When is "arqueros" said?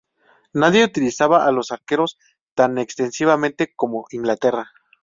1.71-2.17